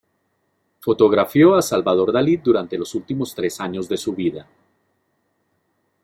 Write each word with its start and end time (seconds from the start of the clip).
Fotografió 0.85 1.53
a 1.53 1.61
Salvador 1.61 2.11
Dalí 2.11 2.35
durante 2.37 2.75
los 2.75 2.89
tres 2.89 2.95
últimos 3.01 3.37
años 3.59 3.87
de 3.87 3.97
su 3.97 4.15
vida. 4.15 4.49